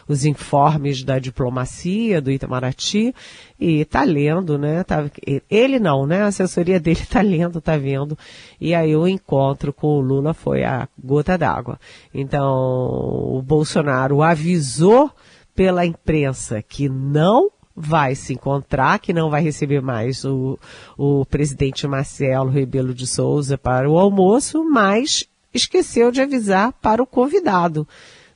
os 0.08 0.24
informes 0.24 1.04
da 1.04 1.18
diplomacia 1.18 2.22
do 2.22 2.30
Itamaraty 2.30 3.14
e 3.58 3.82
está 3.82 4.02
lendo, 4.02 4.58
né? 4.58 4.82
Tá, 4.82 5.10
ele 5.50 5.78
não, 5.78 6.06
né? 6.06 6.22
A 6.22 6.28
assessoria 6.28 6.80
dele 6.80 7.00
está 7.02 7.20
lendo, 7.20 7.58
está 7.58 7.76
vendo. 7.76 8.16
E 8.58 8.74
aí 8.74 8.96
o 8.96 9.06
encontro 9.06 9.74
com 9.74 9.98
o 9.98 10.00
Lula 10.00 10.32
foi 10.32 10.64
a 10.64 10.88
gota 10.98 11.36
d'água. 11.36 11.78
Então, 12.14 12.48
o 12.48 13.42
Bolsonaro 13.42 14.22
avisou 14.22 15.10
pela 15.54 15.84
imprensa 15.84 16.62
que 16.62 16.88
não 16.88 17.50
vai 17.80 18.14
se 18.14 18.34
encontrar, 18.34 18.98
que 18.98 19.12
não 19.12 19.30
vai 19.30 19.42
receber 19.42 19.80
mais 19.80 20.24
o, 20.24 20.58
o 20.96 21.24
presidente 21.26 21.86
Marcelo 21.86 22.50
Rebelo 22.50 22.94
de 22.94 23.06
Souza 23.06 23.56
para 23.56 23.90
o 23.90 23.98
almoço, 23.98 24.64
mas 24.64 25.24
esqueceu 25.52 26.12
de 26.12 26.20
avisar 26.20 26.72
para 26.74 27.02
o 27.02 27.06
convidado. 27.06 27.86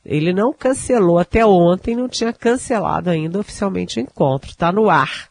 Ele 0.05 0.33
não 0.33 0.53
cancelou 0.53 1.19
até 1.19 1.47
ontem, 1.47 1.97
não 1.97 2.09
tinha 2.09 2.33
cancelado 2.33 3.09
ainda 3.09 3.39
oficialmente 3.39 3.99
o 3.99 4.03
encontro. 4.03 4.51
Está 4.51 4.71
no 4.71 4.91
ar. 4.91 5.29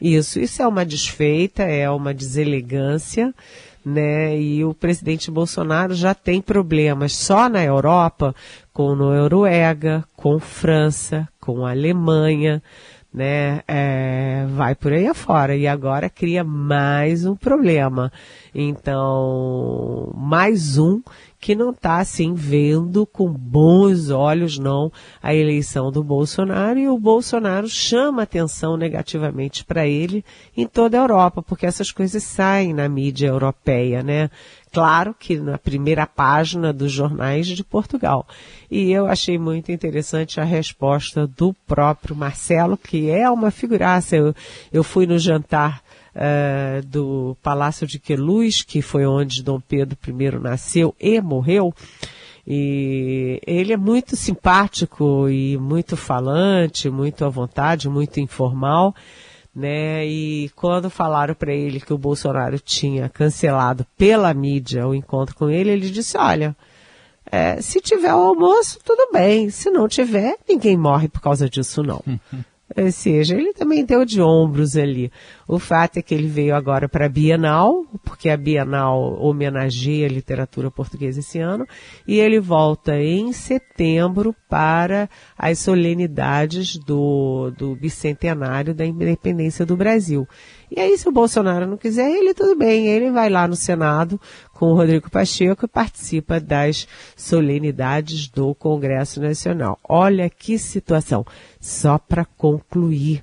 Isso, 0.00 0.38
isso 0.38 0.62
é 0.62 0.66
uma 0.66 0.84
desfeita, 0.84 1.62
é 1.62 1.88
uma 1.90 2.12
deselegância, 2.12 3.34
né? 3.84 4.38
E 4.38 4.64
o 4.64 4.72
presidente 4.72 5.30
Bolsonaro 5.30 5.94
já 5.94 6.14
tem 6.14 6.40
problemas 6.40 7.12
só 7.12 7.48
na 7.48 7.64
Europa, 7.64 8.34
com 8.72 8.94
Noruega, 8.94 10.04
com 10.16 10.38
França, 10.38 11.28
com 11.40 11.66
Alemanha, 11.66 12.62
né, 13.14 13.62
é, 13.68 14.44
vai 14.48 14.74
por 14.74 14.92
aí 14.92 15.06
afora 15.06 15.54
e 15.54 15.68
agora 15.68 16.10
cria 16.10 16.42
mais 16.42 17.24
um 17.24 17.36
problema. 17.36 18.10
Então, 18.52 20.12
mais 20.16 20.76
um 20.76 21.00
que 21.44 21.54
não 21.54 21.72
está 21.72 21.98
assim 21.98 22.32
vendo 22.32 23.04
com 23.04 23.30
bons 23.30 24.08
olhos 24.08 24.58
não 24.58 24.90
a 25.22 25.34
eleição 25.34 25.92
do 25.92 26.02
Bolsonaro 26.02 26.78
e 26.78 26.88
o 26.88 26.98
Bolsonaro 26.98 27.68
chama 27.68 28.22
atenção 28.22 28.78
negativamente 28.78 29.62
para 29.62 29.86
ele 29.86 30.24
em 30.56 30.66
toda 30.66 30.96
a 30.96 31.02
Europa, 31.02 31.42
porque 31.42 31.66
essas 31.66 31.92
coisas 31.92 32.22
saem 32.22 32.72
na 32.72 32.88
mídia 32.88 33.26
europeia, 33.26 34.02
né? 34.02 34.30
claro 34.74 35.14
que 35.16 35.38
na 35.38 35.56
primeira 35.56 36.04
página 36.04 36.72
dos 36.72 36.90
jornais 36.90 37.46
de 37.46 37.62
Portugal. 37.62 38.26
E 38.68 38.90
eu 38.90 39.06
achei 39.06 39.38
muito 39.38 39.70
interessante 39.70 40.40
a 40.40 40.44
resposta 40.44 41.28
do 41.28 41.54
próprio 41.64 42.16
Marcelo, 42.16 42.76
que 42.76 43.08
é 43.08 43.30
uma 43.30 43.52
figuraça. 43.52 44.16
Eu, 44.16 44.34
eu 44.72 44.82
fui 44.82 45.06
no 45.06 45.16
jantar 45.16 45.80
uh, 46.14 46.84
do 46.86 47.36
Palácio 47.42 47.86
de 47.86 47.98
Queluz, 47.98 48.62
que 48.62 48.82
foi 48.82 49.06
onde 49.06 49.42
Dom 49.42 49.60
Pedro 49.60 49.98
I 50.06 50.38
nasceu 50.40 50.94
e 51.00 51.20
morreu. 51.20 51.74
E 52.46 53.40
ele 53.46 53.72
é 53.72 53.76
muito 53.76 54.16
simpático 54.16 55.28
e 55.28 55.56
muito 55.56 55.96
falante, 55.96 56.90
muito 56.90 57.24
à 57.24 57.28
vontade, 57.28 57.88
muito 57.88 58.20
informal 58.20 58.94
né? 59.54 60.04
E 60.04 60.50
quando 60.56 60.90
falaram 60.90 61.34
para 61.34 61.54
ele 61.54 61.80
que 61.80 61.92
o 61.92 61.98
Bolsonaro 61.98 62.58
tinha 62.58 63.08
cancelado 63.08 63.86
pela 63.96 64.34
mídia 64.34 64.86
o 64.86 64.94
encontro 64.94 65.36
com 65.36 65.48
ele, 65.48 65.70
ele 65.70 65.90
disse: 65.90 66.18
olha, 66.18 66.56
é, 67.30 67.60
se 67.60 67.80
tiver 67.80 68.12
o 68.12 68.18
almoço, 68.18 68.78
tudo 68.84 69.12
bem. 69.12 69.50
Se 69.50 69.70
não 69.70 69.86
tiver, 69.86 70.36
ninguém 70.48 70.76
morre 70.76 71.08
por 71.08 71.20
causa 71.20 71.48
disso, 71.48 71.82
não. 71.82 72.02
Ou 72.76 72.90
seja, 72.90 73.36
ele 73.36 73.52
também 73.52 73.84
deu 73.84 74.04
de 74.04 74.20
ombros 74.20 74.74
ali. 74.76 75.12
O 75.46 75.58
fato 75.58 75.98
é 75.98 76.02
que 76.02 76.14
ele 76.14 76.26
veio 76.26 76.54
agora 76.54 76.88
para 76.88 77.06
a 77.06 77.08
Bienal, 77.08 77.84
porque 78.02 78.30
a 78.30 78.36
Bienal 78.36 79.18
homenageia 79.20 80.06
a 80.06 80.10
literatura 80.10 80.70
portuguesa 80.70 81.20
esse 81.20 81.38
ano, 81.38 81.66
e 82.06 82.18
ele 82.18 82.40
volta 82.40 82.96
em 82.96 83.32
setembro 83.32 84.34
para 84.48 85.08
as 85.36 85.58
solenidades 85.58 86.78
do, 86.78 87.50
do 87.56 87.74
bicentenário 87.76 88.74
da 88.74 88.86
independência 88.86 89.66
do 89.66 89.76
Brasil. 89.76 90.26
E 90.70 90.80
aí, 90.80 90.96
se 90.96 91.08
o 91.08 91.12
Bolsonaro 91.12 91.66
não 91.66 91.76
quiser 91.76 92.10
ele, 92.10 92.34
tudo 92.34 92.56
bem, 92.56 92.88
ele 92.88 93.10
vai 93.10 93.28
lá 93.28 93.46
no 93.46 93.54
Senado 93.54 94.20
com 94.52 94.72
o 94.72 94.74
Rodrigo 94.74 95.10
Pacheco 95.10 95.66
e 95.66 95.68
participa 95.68 96.40
das 96.40 96.88
solenidades 97.16 98.28
do 98.28 98.54
Congresso 98.54 99.20
Nacional. 99.20 99.78
Olha 99.88 100.28
que 100.28 100.58
situação. 100.58 101.24
Só 101.60 101.98
para 101.98 102.24
concluir, 102.24 103.22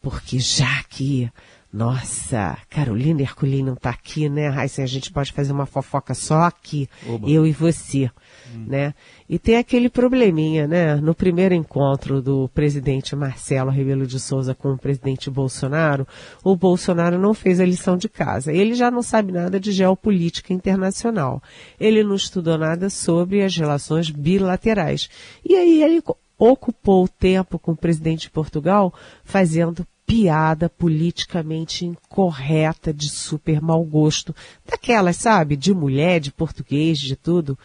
porque 0.00 0.38
já 0.38 0.82
que 0.88 1.30
nossa, 1.72 2.58
Carolina 2.68 3.22
Herculin 3.22 3.62
não 3.62 3.72
está 3.72 3.88
aqui, 3.88 4.28
né, 4.28 4.48
Raíssa? 4.48 4.82
A 4.82 4.86
gente 4.86 5.10
pode 5.10 5.32
fazer 5.32 5.52
uma 5.52 5.64
fofoca 5.64 6.12
só 6.12 6.42
aqui, 6.42 6.86
Oba. 7.08 7.26
eu 7.26 7.46
e 7.46 7.52
você, 7.52 8.10
hum. 8.54 8.66
né? 8.68 8.94
E 9.26 9.38
tem 9.38 9.56
aquele 9.56 9.88
probleminha, 9.88 10.66
né? 10.66 10.96
No 10.96 11.14
primeiro 11.14 11.54
encontro 11.54 12.20
do 12.20 12.46
presidente 12.52 13.16
Marcelo 13.16 13.70
Rebelo 13.70 14.06
de 14.06 14.20
Souza 14.20 14.54
com 14.54 14.72
o 14.72 14.78
presidente 14.78 15.30
Bolsonaro, 15.30 16.06
o 16.44 16.54
Bolsonaro 16.54 17.18
não 17.18 17.32
fez 17.32 17.58
a 17.58 17.64
lição 17.64 17.96
de 17.96 18.06
casa. 18.06 18.52
Ele 18.52 18.74
já 18.74 18.90
não 18.90 19.00
sabe 19.00 19.32
nada 19.32 19.58
de 19.58 19.72
geopolítica 19.72 20.52
internacional. 20.52 21.42
Ele 21.80 22.04
não 22.04 22.16
estudou 22.16 22.58
nada 22.58 22.90
sobre 22.90 23.42
as 23.42 23.56
relações 23.56 24.10
bilaterais. 24.10 25.08
E 25.42 25.56
aí 25.56 25.82
ele 25.82 26.02
ocupou 26.38 27.04
o 27.04 27.08
tempo 27.08 27.58
com 27.58 27.72
o 27.72 27.76
presidente 27.76 28.22
de 28.22 28.30
Portugal 28.30 28.92
fazendo 29.24 29.86
piada 30.06 30.68
politicamente 30.68 31.86
incorreta, 31.86 32.92
de 32.92 33.08
super 33.08 33.60
mau 33.60 33.82
gosto, 33.84 34.34
daquelas, 34.64 35.16
sabe, 35.16 35.56
de 35.56 35.72
mulher, 35.72 36.20
de 36.20 36.32
português, 36.32 36.98
de 36.98 37.16
tudo. 37.16 37.58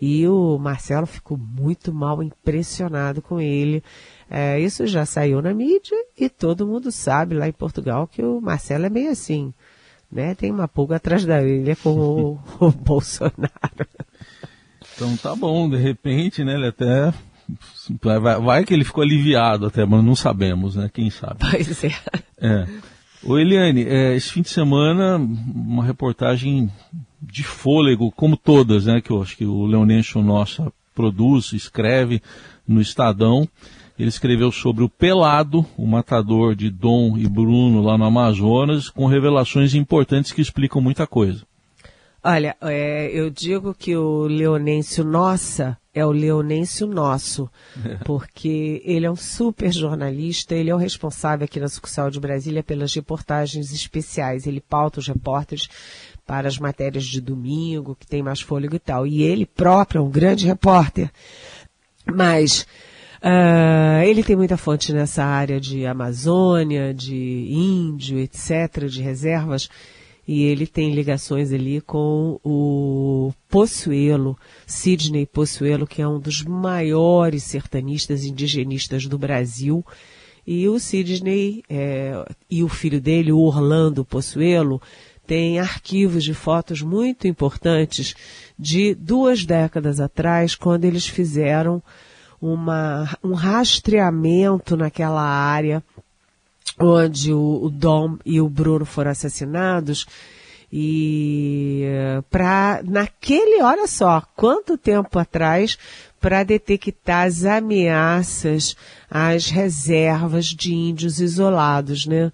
E 0.00 0.26
o 0.28 0.58
Marcelo 0.58 1.06
ficou 1.06 1.36
muito 1.36 1.92
mal 1.92 2.22
impressionado 2.22 3.20
com 3.20 3.40
ele. 3.40 3.82
É, 4.30 4.60
isso 4.60 4.86
já 4.86 5.04
saiu 5.04 5.42
na 5.42 5.52
mídia 5.52 5.96
e 6.16 6.28
todo 6.28 6.66
mundo 6.66 6.92
sabe 6.92 7.34
lá 7.34 7.48
em 7.48 7.52
Portugal 7.52 8.06
que 8.06 8.22
o 8.22 8.40
Marcelo 8.40 8.86
é 8.86 8.90
meio 8.90 9.10
assim, 9.10 9.52
né? 10.10 10.34
Tem 10.34 10.52
uma 10.52 10.68
pulga 10.68 10.96
atrás 10.96 11.24
da 11.24 11.36
orelha 11.36 11.74
com 11.74 11.98
o, 11.98 12.38
o 12.60 12.70
Bolsonaro. 12.70 13.88
Então 14.94 15.16
tá 15.16 15.34
bom, 15.34 15.68
de 15.68 15.76
repente, 15.76 16.44
né? 16.44 16.54
Ele 16.54 16.68
até 16.68 17.12
vai, 18.02 18.40
vai, 18.40 18.64
que 18.64 18.74
ele 18.74 18.84
ficou 18.84 19.02
aliviado 19.02 19.66
até, 19.66 19.84
mas 19.84 20.04
não 20.04 20.14
sabemos, 20.14 20.76
né? 20.76 20.90
Quem 20.92 21.10
sabe. 21.10 21.36
Pois 21.40 21.84
é. 21.84 21.94
É. 22.40 22.66
Ô 23.22 23.36
Eliane, 23.36 23.82
é, 23.82 24.14
esse 24.14 24.32
fim 24.32 24.42
de 24.42 24.48
semana, 24.48 25.16
uma 25.16 25.84
reportagem 25.84 26.70
de 27.20 27.42
fôlego, 27.42 28.12
como 28.12 28.36
todas, 28.36 28.86
né, 28.86 29.00
que 29.00 29.10
eu 29.10 29.20
acho 29.20 29.36
que 29.36 29.44
o 29.44 29.66
Leonencio 29.66 30.22
Nossa 30.22 30.72
produz, 30.94 31.52
escreve 31.52 32.22
no 32.66 32.80
Estadão. 32.80 33.48
Ele 33.98 34.08
escreveu 34.08 34.52
sobre 34.52 34.84
o 34.84 34.88
Pelado, 34.88 35.66
o 35.76 35.84
matador 35.84 36.54
de 36.54 36.70
Dom 36.70 37.18
e 37.18 37.28
Bruno 37.28 37.82
lá 37.82 37.98
no 37.98 38.04
Amazonas, 38.04 38.88
com 38.88 39.06
revelações 39.06 39.74
importantes 39.74 40.30
que 40.30 40.40
explicam 40.40 40.80
muita 40.80 41.04
coisa. 41.04 41.44
Olha, 42.22 42.56
é, 42.62 43.10
eu 43.12 43.30
digo 43.30 43.74
que 43.74 43.96
o 43.96 44.22
Leonêncio 44.22 45.04
Nossa 45.04 45.76
é 45.98 46.06
o 46.06 46.12
Leonêncio 46.12 46.86
Nosso, 46.86 47.50
porque 48.04 48.80
ele 48.84 49.06
é 49.06 49.10
um 49.10 49.16
super 49.16 49.72
jornalista, 49.72 50.54
ele 50.54 50.70
é 50.70 50.74
o 50.74 50.78
responsável 50.78 51.44
aqui 51.44 51.58
na 51.58 51.68
sucursal 51.68 52.10
de 52.10 52.20
Brasília 52.20 52.62
pelas 52.62 52.94
reportagens 52.94 53.72
especiais, 53.72 54.46
ele 54.46 54.60
pauta 54.60 55.00
os 55.00 55.08
repórteres 55.08 55.68
para 56.26 56.46
as 56.46 56.58
matérias 56.58 57.04
de 57.04 57.22
domingo, 57.22 57.96
que 57.98 58.06
tem 58.06 58.22
mais 58.22 58.40
fôlego 58.40 58.76
e 58.76 58.78
tal. 58.78 59.06
E 59.06 59.22
ele 59.22 59.46
próprio 59.46 60.00
é 60.00 60.02
um 60.02 60.10
grande 60.10 60.46
repórter. 60.46 61.10
Mas 62.04 62.66
uh, 63.22 64.02
ele 64.04 64.22
tem 64.22 64.36
muita 64.36 64.58
fonte 64.58 64.92
nessa 64.92 65.24
área 65.24 65.58
de 65.58 65.86
Amazônia, 65.86 66.92
de 66.92 67.48
índio, 67.50 68.18
etc., 68.18 68.86
de 68.88 69.00
reservas 69.00 69.70
e 70.28 70.42
ele 70.44 70.66
tem 70.66 70.92
ligações 70.92 71.50
ali 71.54 71.80
com 71.80 72.38
o 72.44 73.32
Possuelo, 73.48 74.38
Sidney 74.66 75.24
Possuelo, 75.24 75.86
que 75.86 76.02
é 76.02 76.06
um 76.06 76.20
dos 76.20 76.42
maiores 76.42 77.44
sertanistas 77.44 78.26
indigenistas 78.26 79.06
do 79.06 79.16
Brasil. 79.16 79.82
E 80.46 80.68
o 80.68 80.78
Sidney 80.78 81.62
é, 81.66 82.12
e 82.50 82.62
o 82.62 82.68
filho 82.68 83.00
dele, 83.00 83.32
o 83.32 83.38
Orlando 83.38 84.04
Possuelo, 84.04 84.82
têm 85.26 85.58
arquivos 85.58 86.22
de 86.22 86.34
fotos 86.34 86.82
muito 86.82 87.26
importantes 87.26 88.14
de 88.58 88.94
duas 88.94 89.46
décadas 89.46 89.98
atrás, 89.98 90.54
quando 90.54 90.84
eles 90.84 91.06
fizeram 91.06 91.82
uma, 92.38 93.16
um 93.24 93.32
rastreamento 93.32 94.76
naquela 94.76 95.22
área 95.22 95.82
onde 96.80 97.32
o, 97.32 97.64
o 97.64 97.70
Dom 97.70 98.18
e 98.24 98.40
o 98.40 98.48
Bruno 98.48 98.84
foram 98.84 99.10
assassinados. 99.10 100.06
E 100.70 101.84
para 102.30 102.82
naquele, 102.84 103.62
olha 103.62 103.86
só, 103.86 104.22
quanto 104.36 104.76
tempo 104.76 105.18
atrás 105.18 105.78
para 106.20 106.42
detectar 106.42 107.26
as 107.26 107.44
ameaças 107.44 108.76
às 109.10 109.48
reservas 109.48 110.46
de 110.46 110.74
índios 110.74 111.20
isolados, 111.20 112.06
né? 112.06 112.30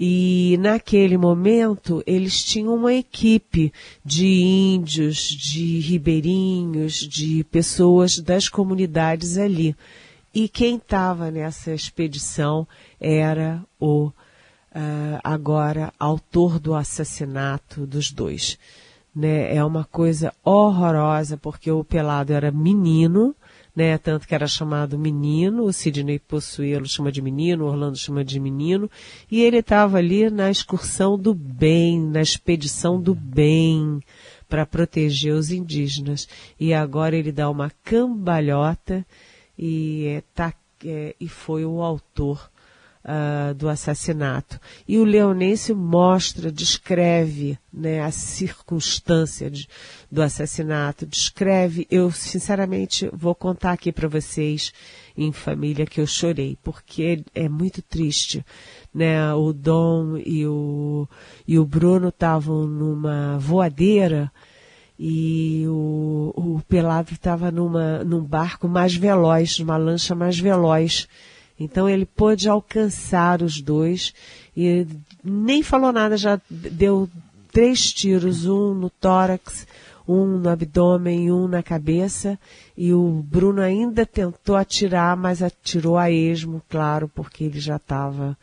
E 0.00 0.56
naquele 0.60 1.18
momento 1.18 2.02
eles 2.06 2.44
tinham 2.44 2.72
uma 2.74 2.94
equipe 2.94 3.72
de 4.04 4.26
índios, 4.26 5.16
de 5.16 5.80
ribeirinhos, 5.80 6.94
de 6.94 7.42
pessoas 7.50 8.18
das 8.20 8.48
comunidades 8.48 9.36
ali. 9.36 9.74
E 10.38 10.48
quem 10.48 10.76
estava 10.76 11.32
nessa 11.32 11.74
expedição 11.74 12.64
era 13.00 13.60
o 13.76 14.06
uh, 14.06 14.12
agora 15.24 15.92
autor 15.98 16.60
do 16.60 16.76
assassinato 16.76 17.84
dos 17.84 18.12
dois. 18.12 18.56
Né? 19.12 19.52
É 19.52 19.64
uma 19.64 19.82
coisa 19.82 20.32
horrorosa, 20.44 21.36
porque 21.36 21.72
o 21.72 21.82
Pelado 21.82 22.32
era 22.32 22.52
menino, 22.52 23.34
né? 23.74 23.98
Tanto 23.98 24.28
que 24.28 24.34
era 24.34 24.46
chamado 24.46 24.96
menino, 24.96 25.64
o 25.64 25.72
Sidney 25.72 26.20
Possuelo 26.20 26.86
chama 26.86 27.10
de 27.10 27.20
menino, 27.20 27.66
Orlando 27.66 27.98
chama 27.98 28.24
de 28.24 28.38
menino, 28.38 28.88
e 29.28 29.42
ele 29.42 29.58
estava 29.58 29.98
ali 29.98 30.30
na 30.30 30.52
excursão 30.52 31.18
do 31.18 31.34
bem, 31.34 32.00
na 32.00 32.22
expedição 32.22 33.02
do 33.02 33.12
bem, 33.12 34.00
para 34.48 34.64
proteger 34.64 35.34
os 35.34 35.50
indígenas. 35.50 36.28
E 36.60 36.72
agora 36.72 37.16
ele 37.16 37.32
dá 37.32 37.50
uma 37.50 37.72
cambalhota 37.82 39.04
e, 39.58 40.06
é, 40.06 40.22
tá, 40.34 40.54
é, 40.84 41.14
e 41.18 41.28
foi 41.28 41.64
o 41.64 41.82
autor 41.82 42.50
uh, 43.04 43.54
do 43.54 43.68
assassinato. 43.68 44.60
E 44.86 44.98
o 44.98 45.04
Leonense 45.04 45.72
mostra, 45.72 46.52
descreve 46.52 47.58
né, 47.72 48.00
a 48.00 48.10
circunstância 48.10 49.50
de, 49.50 49.68
do 50.10 50.22
assassinato, 50.22 51.06
descreve. 51.06 51.86
Eu, 51.90 52.10
sinceramente, 52.10 53.08
vou 53.12 53.34
contar 53.34 53.72
aqui 53.72 53.90
para 53.90 54.08
vocês 54.08 54.72
em 55.16 55.32
família 55.32 55.86
que 55.86 56.00
eu 56.00 56.06
chorei, 56.06 56.56
porque 56.62 57.24
é 57.34 57.48
muito 57.48 57.82
triste. 57.82 58.44
Né? 58.94 59.32
O 59.34 59.52
Dom 59.52 60.16
e 60.18 60.46
o, 60.46 61.08
e 61.46 61.58
o 61.58 61.64
Bruno 61.64 62.08
estavam 62.08 62.66
numa 62.66 63.38
voadeira 63.38 64.30
e 64.98 65.64
o, 65.68 66.32
o 66.34 66.62
Pelado 66.68 67.12
estava 67.12 67.50
num 67.50 68.22
barco 68.22 68.66
mais 68.66 68.94
veloz, 68.94 69.58
numa 69.58 69.76
lancha 69.76 70.14
mais 70.14 70.38
veloz. 70.38 71.06
Então 71.58 71.88
ele 71.88 72.04
pôde 72.04 72.48
alcançar 72.48 73.42
os 73.42 73.60
dois 73.60 74.12
e 74.56 74.86
nem 75.22 75.62
falou 75.62 75.92
nada, 75.92 76.16
já 76.16 76.40
deu 76.50 77.08
três 77.52 77.92
tiros, 77.92 78.46
um 78.46 78.74
no 78.74 78.90
tórax, 78.90 79.66
um 80.06 80.38
no 80.38 80.48
abdômen, 80.48 81.30
um 81.30 81.46
na 81.46 81.62
cabeça, 81.62 82.38
e 82.76 82.94
o 82.94 83.22
Bruno 83.24 83.60
ainda 83.60 84.06
tentou 84.06 84.56
atirar, 84.56 85.16
mas 85.16 85.42
atirou 85.42 85.98
a 85.98 86.10
esmo, 86.10 86.62
claro, 86.68 87.08
porque 87.14 87.44
ele 87.44 87.60
já 87.60 87.76
estava 87.76 88.36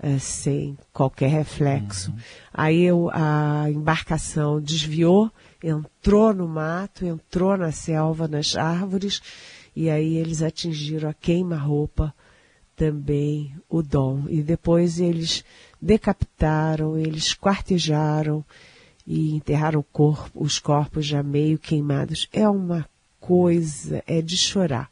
é, 0.00 0.18
sem 0.18 0.78
qualquer 0.92 1.30
reflexo. 1.30 2.10
Uhum. 2.10 2.18
Aí 2.52 2.82
eu, 2.82 3.10
a 3.12 3.66
embarcação 3.70 4.60
desviou, 4.60 5.30
entrou 5.62 6.32
no 6.32 6.46
mato, 6.46 7.04
entrou 7.04 7.56
na 7.56 7.72
selva, 7.72 8.28
nas 8.28 8.56
árvores, 8.56 9.20
e 9.74 9.90
aí 9.90 10.16
eles 10.16 10.42
atingiram 10.42 11.08
a 11.08 11.14
queima-roupa 11.14 12.14
também 12.76 13.54
o 13.68 13.82
dom. 13.82 14.24
E 14.28 14.42
depois 14.42 15.00
eles 15.00 15.44
decapitaram, 15.82 16.96
eles 16.96 17.34
quartejaram 17.34 18.44
e 19.06 19.34
enterraram 19.34 19.84
corpo, 19.92 20.42
os 20.42 20.58
corpos 20.58 21.04
já 21.04 21.22
meio 21.22 21.58
queimados. 21.58 22.28
É 22.32 22.48
uma 22.48 22.88
coisa, 23.18 24.02
é 24.06 24.22
de 24.22 24.36
chorar. 24.36 24.90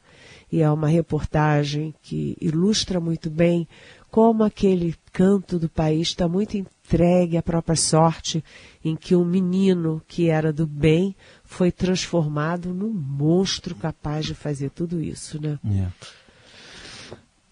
E 0.51 0.63
é 0.63 0.71
uma 0.71 0.89
reportagem 0.89 1.95
que 2.03 2.37
ilustra 2.41 3.01
muito 3.01 3.29
bem 3.29 3.69
como 4.11 4.45
aquele 4.45 4.95
canto 5.13 5.59
do 5.59 5.69
país 5.69 6.09
está 6.09 6.29
muito 6.29 6.57
entregue 6.57 7.37
à 7.37 7.43
própria 7.43 7.77
sorte, 7.77 8.43
em 8.85 8.95
que 8.95 9.15
um 9.15 9.25
menino 9.25 10.03
que 10.07 10.29
era 10.29 10.53
do 10.53 10.67
bem 10.67 11.15
foi 11.45 11.73
transformado 11.73 12.73
num 12.73 12.93
monstro 12.93 13.75
capaz 13.75 14.27
de 14.27 14.35
fazer 14.35 14.71
tudo 14.71 15.01
isso, 15.01 15.41
né? 15.41 15.59
É 15.65 16.17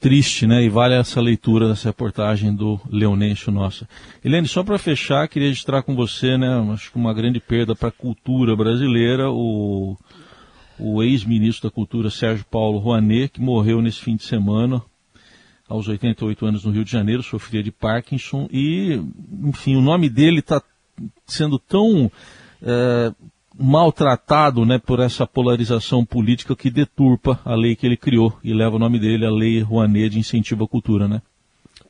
triste, 0.04 0.46
né? 0.46 0.62
E 0.62 0.68
vale 0.68 0.94
essa 0.94 1.18
leitura 1.18 1.66
dessa 1.66 1.88
reportagem 1.88 2.54
do 2.54 2.78
Leonêncio 2.90 3.50
nossa. 3.50 3.88
Helene, 4.22 4.46
só 4.46 4.62
para 4.62 4.76
fechar, 4.76 5.26
queria 5.28 5.48
registrar 5.48 5.82
com 5.82 5.94
você, 5.94 6.36
né? 6.36 6.46
Acho 6.74 6.92
que 6.92 6.98
uma 6.98 7.14
grande 7.14 7.40
perda 7.40 7.74
para 7.74 7.88
a 7.88 7.90
cultura 7.90 8.54
brasileira, 8.54 9.30
o, 9.30 9.96
o 10.78 11.02
ex-ministro 11.02 11.70
da 11.70 11.74
Cultura 11.74 12.10
Sérgio 12.10 12.44
Paulo 12.50 12.80
Rouanet, 12.80 13.30
que 13.32 13.40
morreu 13.40 13.80
nesse 13.80 14.00
fim 14.00 14.14
de 14.14 14.24
semana, 14.24 14.82
aos 15.68 15.88
88 15.88 16.46
anos 16.46 16.64
no 16.64 16.72
Rio 16.72 16.84
de 16.84 16.90
Janeiro, 16.90 17.22
sofria 17.22 17.62
de 17.62 17.70
Parkinson 17.70 18.48
e, 18.52 19.00
enfim, 19.42 19.76
o 19.76 19.80
nome 19.80 20.08
dele 20.08 20.40
está 20.40 20.62
sendo 21.26 21.58
tão 21.58 22.10
é, 22.62 23.12
maltratado 23.58 24.64
né, 24.64 24.78
por 24.78 25.00
essa 25.00 25.26
polarização 25.26 26.04
política 26.04 26.56
que 26.56 26.70
deturpa 26.70 27.40
a 27.44 27.54
lei 27.54 27.76
que 27.76 27.86
ele 27.86 27.96
criou 27.96 28.36
e 28.42 28.52
leva 28.52 28.76
o 28.76 28.78
nome 28.78 28.98
dele, 28.98 29.24
a 29.24 29.30
Lei 29.30 29.60
Rouanet 29.60 30.10
de 30.10 30.18
Incentivo 30.18 30.64
à 30.64 30.68
Cultura, 30.68 31.08
né? 31.08 31.22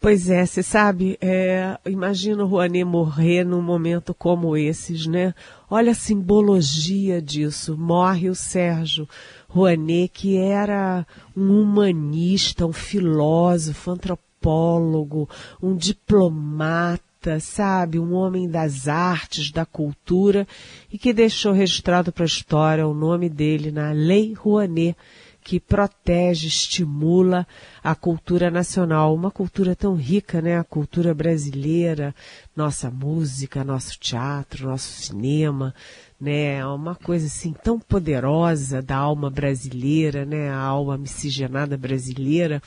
Pois 0.05 0.29
é, 0.29 0.45
você 0.45 0.63
sabe, 0.63 1.17
é, 1.19 1.79
imagina 1.87 2.45
o 2.45 2.47
Rouanet 2.47 2.85
morrer 2.85 3.43
num 3.43 3.63
momento 3.63 4.13
como 4.13 4.55
esses, 4.55 5.07
né? 5.07 5.35
Olha 5.71 5.93
a 5.93 5.95
simbologia 5.95 7.23
disso. 7.23 7.75
Morre 7.75 8.29
o 8.29 8.35
Sérgio 8.35 9.09
Rouanet, 9.49 10.11
que 10.13 10.37
era 10.37 11.07
um 11.35 11.59
humanista, 11.59 12.67
um 12.67 12.73
filósofo, 12.73 13.93
antropólogo, 13.93 15.27
um 15.63 15.75
diplomata, 15.75 17.41
sabe, 17.41 17.99
um 17.99 18.13
homem 18.13 18.47
das 18.47 18.87
artes, 18.87 19.51
da 19.51 19.65
cultura, 19.65 20.47
e 20.93 20.99
que 20.99 21.15
deixou 21.15 21.55
registrado 21.55 22.13
para 22.13 22.25
a 22.25 22.27
história 22.27 22.87
o 22.87 22.93
nome 22.93 23.31
dele 23.31 23.73
na 23.73 23.91
Lei 23.93 24.35
Rouanet, 24.35 24.99
que 25.45 25.61
protege, 25.61 26.49
estimula 26.49 27.47
a 27.83 27.95
cultura 27.95 28.51
nacional, 28.51 29.15
uma 29.15 29.31
cultura 29.31 29.77
tão 29.77 29.95
rica, 29.95 30.41
né? 30.41 30.59
A 30.59 30.65
cultura 30.65 31.13
brasileira, 31.13 32.15
nossa 32.57 32.91
música, 32.91 33.63
nosso 33.63 34.01
teatro, 34.01 34.67
nosso 34.67 34.91
cinema, 35.03 35.75
né? 36.19 36.65
Uma 36.67 36.95
coisa 36.95 37.27
assim 37.27 37.53
tão 37.53 37.79
poderosa 37.79 38.81
da 38.81 38.97
alma 38.97 39.29
brasileira, 39.29 40.25
né? 40.25 40.49
A 40.49 40.59
alma 40.59 40.97
miscigenada 40.97 41.77
brasileira. 41.77 42.63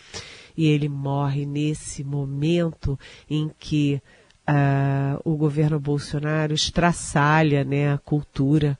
E 0.55 0.67
ele 0.67 0.87
morre 0.87 1.47
nesse 1.47 2.03
momento 2.03 2.97
em 3.27 3.49
que 3.59 3.99
uh, 4.47 5.19
o 5.23 5.35
governo 5.35 5.79
Bolsonaro 5.79 6.53
estraçalha 6.53 7.63
né, 7.63 7.91
a 7.91 7.97
cultura. 7.97 8.77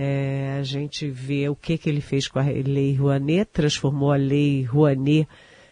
É, 0.00 0.56
a 0.60 0.62
gente 0.62 1.10
vê 1.10 1.48
o 1.48 1.56
que, 1.56 1.76
que 1.76 1.88
ele 1.88 2.00
fez 2.00 2.28
com 2.28 2.38
a 2.38 2.42
lei 2.42 2.94
Rouanet, 2.94 3.50
transformou 3.52 4.12
a 4.12 4.16
lei 4.16 4.62
Rouanet 4.62 5.26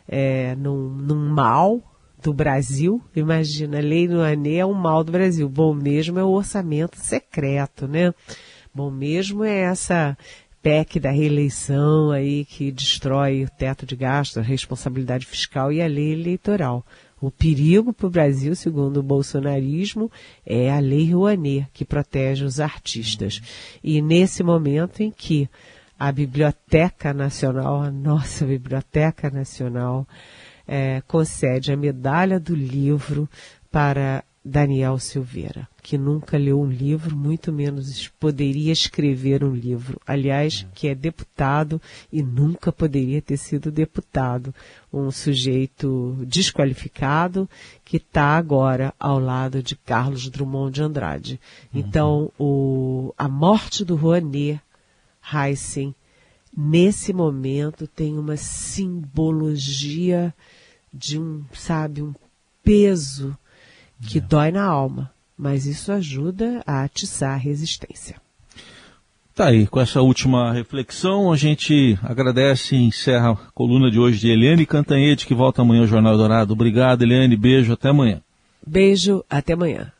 é, 0.08 0.56
num, 0.56 0.88
num 0.88 1.28
mal 1.28 1.80
do 2.20 2.34
Brasil. 2.34 3.00
Imagina, 3.14 3.78
a 3.78 3.80
lei 3.80 4.08
Rouanet 4.08 4.58
é 4.58 4.66
um 4.66 4.74
mal 4.74 5.04
do 5.04 5.12
Brasil. 5.12 5.48
Bom 5.48 5.72
mesmo 5.72 6.18
é 6.18 6.24
o 6.24 6.30
orçamento 6.30 6.98
secreto, 6.98 7.86
né? 7.86 8.12
Bom 8.74 8.90
mesmo 8.90 9.44
é 9.44 9.58
essa 9.60 10.18
PEC 10.60 10.98
da 10.98 11.12
reeleição 11.12 12.10
aí 12.10 12.44
que 12.44 12.72
destrói 12.72 13.44
o 13.44 13.48
teto 13.48 13.86
de 13.86 13.94
gastos, 13.94 14.38
a 14.38 14.42
responsabilidade 14.42 15.24
fiscal 15.24 15.72
e 15.72 15.80
a 15.80 15.86
lei 15.86 16.12
eleitoral. 16.12 16.84
O 17.20 17.31
perigo 17.31 17.92
para 17.92 18.07
o 18.07 18.11
Brasil, 18.11 18.55
segundo 18.55 18.98
o 18.98 19.02
bolsonarismo, 19.02 20.11
é 20.44 20.70
a 20.70 20.79
Lei 20.79 21.12
Rouanet, 21.12 21.66
que 21.72 21.85
protege 21.85 22.44
os 22.44 22.61
artistas. 22.61 23.40
E 23.83 24.02
nesse 24.02 24.42
momento 24.42 25.02
em 25.02 25.11
que 25.11 25.48
a 25.98 26.12
Biblioteca 26.12 27.14
Nacional, 27.14 27.81
a 27.81 27.90
nossa 27.90 28.44
Biblioteca 28.44 29.31
Nacional, 29.31 30.07
é, 30.68 31.00
concede 31.07 31.72
a 31.72 31.76
medalha 31.76 32.38
do 32.38 32.55
livro 32.55 33.29
para 33.70 34.22
Daniel 34.48 34.96
Silveira, 35.00 35.68
que 35.82 35.98
nunca 35.98 36.38
leu 36.38 36.61
um 36.61 36.70
livro, 36.70 37.16
muito 37.16 37.52
menos 37.52 38.06
poderia 38.06 38.72
escrever 38.72 39.42
um 39.42 39.52
livro. 39.52 40.00
Aliás, 40.06 40.64
que 40.72 40.87
é 40.87 40.94
deputado 40.94 41.82
e 42.12 42.22
nunca 42.22 42.70
poderia 42.70 43.20
ter 43.20 43.38
sido 43.38 43.72
deputado. 43.72 44.54
Um 44.92 45.11
sujeito 45.11 46.16
desqualificado 46.24 47.50
que 47.85 47.96
está 47.96 48.37
agora 48.37 48.94
ao 49.00 49.18
lado 49.18 49.61
de 49.61 49.74
Carlos 49.74 50.28
Drummond 50.30 50.74
de 50.74 50.82
Andrade. 50.82 51.40
Uhum. 51.74 51.80
Então, 51.80 52.32
o, 52.38 53.12
a 53.18 53.28
morte 53.28 53.85
do 53.85 53.96
Rouanet 53.96 54.61
Heisen, 55.35 55.92
nesse 56.56 57.12
momento, 57.12 57.88
tem 57.88 58.16
uma 58.16 58.37
simbologia 58.37 60.32
de 60.94 61.18
um, 61.18 61.44
sabe, 61.52 62.00
um 62.00 62.14
peso 62.62 63.37
que 64.00 64.18
é. 64.18 64.20
dói 64.20 64.50
na 64.50 64.64
alma, 64.64 65.11
mas 65.37 65.66
isso 65.66 65.92
ajuda 65.92 66.62
a 66.66 66.82
atiçar 66.82 67.35
a 67.35 67.37
resistência. 67.37 68.16
Tá 69.35 69.48
aí, 69.48 69.66
com 69.66 69.78
essa 69.78 70.00
última 70.00 70.50
reflexão, 70.50 71.30
a 71.30 71.37
gente 71.37 71.98
agradece 72.02 72.74
e 72.74 72.82
encerra 72.82 73.32
a 73.32 73.37
coluna 73.52 73.90
de 73.90 73.98
hoje 73.98 74.18
de 74.18 74.30
Eliane 74.30 74.64
Cantanhete, 74.64 75.26
que 75.26 75.35
volta 75.35 75.61
amanhã 75.61 75.82
ao 75.82 75.87
Jornal 75.87 76.16
Dourado. 76.16 76.54
Obrigado, 76.54 77.02
Eliane, 77.02 77.37
beijo, 77.37 77.74
até 77.74 77.90
amanhã. 77.90 78.22
Beijo, 78.66 79.22
até 79.28 79.52
amanhã. 79.52 79.92